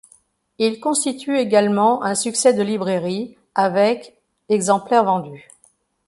Il 0.57 0.79
constitue 0.79 1.37
également 1.37 2.01
un 2.03 2.15
succès 2.15 2.55
de 2.55 2.63
librairie 2.63 3.37
avec 3.53 4.17
exemplaires 4.49 5.03
vendus. 5.03 5.47